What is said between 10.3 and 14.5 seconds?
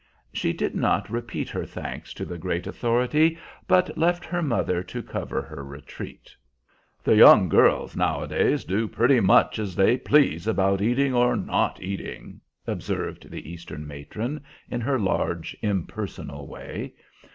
about eating or not eating," observed the Eastern matron,